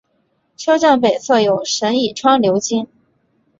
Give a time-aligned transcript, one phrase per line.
[0.57, 2.87] 车站北侧有神崎川流经。